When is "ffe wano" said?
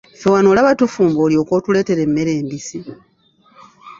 0.15-0.47